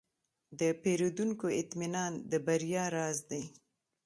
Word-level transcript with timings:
د 0.59 0.61
پیرودونکو 0.81 1.45
اطمینان 1.61 2.11
د 2.31 2.33
بریا 2.45 2.85
راز 2.95 3.17
دی. 3.29 3.43